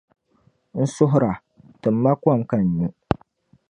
N 0.77 0.79
suhiri 0.93 1.29
a, 1.31 1.33
tim 1.81 1.95
ma 2.03 2.11
kom 2.21 2.39
ka 2.49 2.55
n 2.61 2.67
nyu. 2.77 2.89